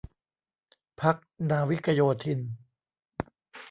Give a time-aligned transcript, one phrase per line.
[1.01, 1.15] พรรค
[1.49, 2.39] นาวิกโยธิน